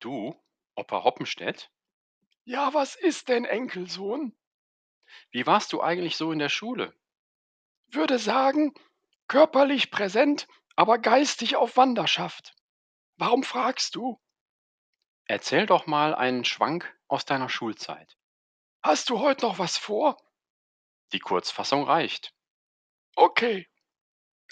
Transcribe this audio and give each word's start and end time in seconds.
Du, 0.00 0.40
Opa 0.76 1.02
Hoppenstedt? 1.02 1.70
Ja, 2.44 2.72
was 2.72 2.94
ist 2.94 3.28
denn, 3.28 3.44
Enkelsohn? 3.44 4.36
Wie 5.30 5.46
warst 5.46 5.72
du 5.72 5.82
eigentlich 5.82 6.16
so 6.16 6.30
in 6.30 6.38
der 6.38 6.48
Schule? 6.48 6.94
Würde 7.88 8.18
sagen, 8.18 8.74
körperlich 9.26 9.90
präsent, 9.90 10.46
aber 10.76 10.98
geistig 10.98 11.56
auf 11.56 11.76
Wanderschaft. 11.76 12.54
Warum 13.16 13.42
fragst 13.42 13.96
du? 13.96 14.20
Erzähl 15.24 15.66
doch 15.66 15.86
mal 15.86 16.14
einen 16.14 16.44
Schwank 16.44 16.96
aus 17.08 17.24
deiner 17.24 17.48
Schulzeit. 17.48 18.16
Hast 18.82 19.10
du 19.10 19.18
heute 19.18 19.46
noch 19.46 19.58
was 19.58 19.76
vor? 19.76 20.16
Die 21.12 21.18
Kurzfassung 21.18 21.82
reicht. 21.82 22.32
Okay. 23.16 23.68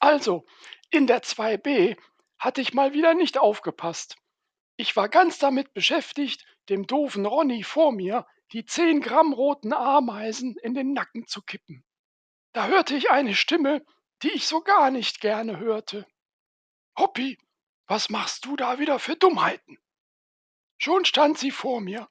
Also, 0.00 0.46
in 0.90 1.06
der 1.06 1.22
2b 1.22 1.98
hatte 2.38 2.60
ich 2.60 2.72
mal 2.72 2.94
wieder 2.94 3.14
nicht 3.14 3.38
aufgepasst. 3.38 4.16
Ich 4.76 4.96
war 4.96 5.08
ganz 5.08 5.38
damit 5.38 5.72
beschäftigt, 5.72 6.44
dem 6.68 6.86
doofen 6.86 7.26
Ronny 7.26 7.62
vor 7.62 7.92
mir 7.92 8.26
die 8.52 8.64
10 8.64 9.00
Gramm 9.00 9.32
roten 9.32 9.72
Ameisen 9.72 10.56
in 10.56 10.74
den 10.74 10.92
Nacken 10.92 11.26
zu 11.26 11.42
kippen. 11.42 11.84
Da 12.52 12.66
hörte 12.66 12.96
ich 12.96 13.10
eine 13.10 13.34
Stimme, 13.34 13.84
die 14.22 14.30
ich 14.30 14.46
so 14.46 14.60
gar 14.60 14.90
nicht 14.90 15.20
gerne 15.20 15.58
hörte. 15.58 16.06
Hoppi, 16.98 17.38
was 17.86 18.10
machst 18.10 18.46
du 18.46 18.56
da 18.56 18.78
wieder 18.78 18.98
für 18.98 19.16
Dummheiten? 19.16 19.78
Schon 20.78 21.04
stand 21.04 21.38
sie 21.38 21.52
vor 21.52 21.80
mir, 21.80 22.08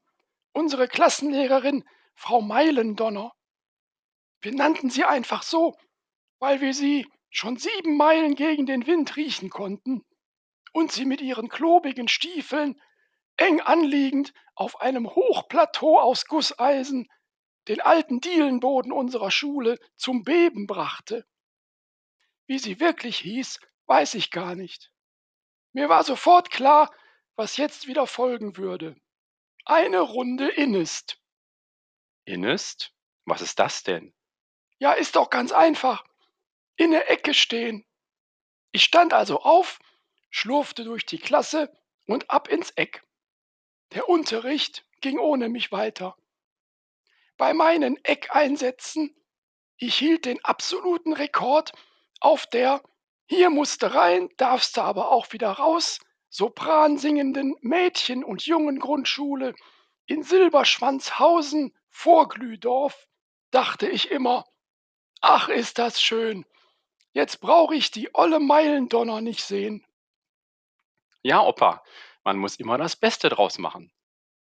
unsere 0.53 0.87
Klassenlehrerin 0.87 1.83
Frau 2.15 2.41
Meilendonner. 2.41 3.33
Wir 4.39 4.53
nannten 4.53 4.89
sie 4.89 5.03
einfach 5.03 5.43
so, 5.43 5.77
weil 6.39 6.61
wir 6.61 6.73
sie 6.73 7.07
schon 7.29 7.57
sieben 7.57 7.97
Meilen 7.97 8.35
gegen 8.35 8.65
den 8.65 8.87
Wind 8.87 9.15
riechen 9.17 9.49
konnten 9.49 10.05
und 10.73 10.91
sie 10.91 11.05
mit 11.05 11.21
ihren 11.21 11.47
klobigen 11.47 12.09
Stiefeln 12.09 12.81
eng 13.37 13.61
anliegend 13.61 14.33
auf 14.55 14.81
einem 14.81 15.07
Hochplateau 15.09 15.99
aus 15.99 16.25
Gusseisen 16.25 17.09
den 17.69 17.79
alten 17.79 18.19
Dielenboden 18.19 18.91
unserer 18.91 19.31
Schule 19.31 19.79
zum 19.95 20.23
Beben 20.23 20.67
brachte. 20.67 21.25
Wie 22.45 22.59
sie 22.59 22.79
wirklich 22.79 23.19
hieß, 23.19 23.59
weiß 23.85 24.15
ich 24.15 24.31
gar 24.31 24.55
nicht. 24.55 24.91
Mir 25.71 25.87
war 25.87 26.03
sofort 26.03 26.51
klar, 26.51 26.93
was 27.35 27.57
jetzt 27.57 27.87
wieder 27.87 28.05
folgen 28.05 28.57
würde. 28.57 28.95
Eine 29.65 30.01
Runde 30.01 30.49
Innest. 30.49 31.19
Innest? 32.25 32.93
Was 33.25 33.41
ist 33.41 33.59
das 33.59 33.83
denn? 33.83 34.13
Ja, 34.77 34.91
ist 34.91 35.15
doch 35.15 35.29
ganz 35.29 35.51
einfach. 35.51 36.03
In 36.75 36.91
der 36.91 37.09
Ecke 37.09 37.33
stehen. 37.33 37.85
Ich 38.71 38.83
stand 38.83 39.13
also 39.13 39.39
auf, 39.39 39.79
schlurfte 40.33 40.83
durch 40.83 41.05
die 41.05 41.19
Klasse 41.19 41.71
und 42.07 42.31
ab 42.31 42.47
ins 42.47 42.71
Eck. 42.71 43.03
Der 43.93 44.09
Unterricht 44.09 44.83
ging 44.99 45.19
ohne 45.19 45.47
mich 45.47 45.71
weiter. 45.71 46.17
Bei 47.37 47.53
meinen 47.53 48.03
Eckeinsätzen, 48.03 49.15
ich 49.77 49.95
hielt 49.95 50.25
den 50.25 50.43
absoluten 50.43 51.13
Rekord 51.13 51.71
auf 52.19 52.47
der 52.47 52.81
Hier 53.27 53.51
musste 53.51 53.93
rein, 53.93 54.27
darfst 54.37 54.75
du 54.75 54.81
aber 54.81 55.11
auch 55.11 55.31
wieder 55.33 55.51
raus, 55.51 55.99
Sopran 56.29 56.97
singenden 56.97 57.55
Mädchen- 57.61 58.23
und 58.23 58.43
Jungengrundschule 58.43 59.53
in 60.07 60.23
Silberschwanzhausen 60.23 61.77
vor 61.89 62.27
Glühdorf, 62.27 63.07
dachte 63.51 63.87
ich 63.87 64.09
immer, 64.09 64.45
ach 65.21 65.47
ist 65.47 65.77
das 65.77 66.01
schön, 66.01 66.43
jetzt 67.11 67.39
brauche 67.39 67.75
ich 67.75 67.91
die 67.91 68.09
olle 68.15 68.39
Meilendonner 68.39 69.21
nicht 69.21 69.43
sehen. 69.43 69.85
Ja, 71.23 71.41
Opa, 71.41 71.83
man 72.25 72.37
muss 72.37 72.57
immer 72.57 72.77
das 72.77 72.97
Beste 72.97 73.29
draus 73.29 73.57
machen. 73.57 73.91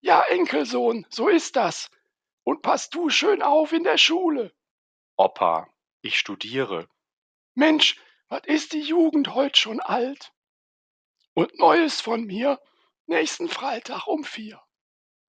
Ja, 0.00 0.22
Enkelsohn, 0.22 1.04
so 1.10 1.28
ist 1.28 1.56
das. 1.56 1.90
Und 2.44 2.62
pass 2.62 2.88
du 2.90 3.10
schön 3.10 3.42
auf 3.42 3.72
in 3.72 3.82
der 3.82 3.98
Schule. 3.98 4.54
Opa, 5.16 5.68
ich 6.00 6.18
studiere. 6.18 6.88
Mensch, 7.54 8.00
was 8.28 8.42
ist 8.44 8.72
die 8.72 8.80
Jugend 8.80 9.34
heut 9.34 9.56
schon 9.56 9.80
alt? 9.80 10.32
Und 11.34 11.58
Neues 11.58 12.00
von 12.00 12.24
mir 12.24 12.60
nächsten 13.06 13.48
Freitag 13.48 14.06
um 14.06 14.22
vier. 14.24 14.62